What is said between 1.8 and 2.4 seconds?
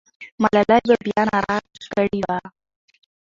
کړې وه.